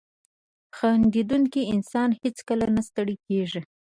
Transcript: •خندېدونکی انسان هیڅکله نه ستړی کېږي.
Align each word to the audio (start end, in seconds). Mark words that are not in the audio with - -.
•خندېدونکی 0.77 1.61
انسان 1.73 2.09
هیڅکله 2.21 2.65
نه 2.75 2.81
ستړی 2.87 3.15
کېږي. 3.27 3.61